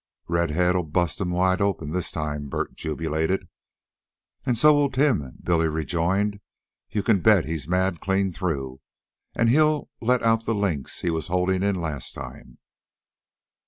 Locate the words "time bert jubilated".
2.11-3.47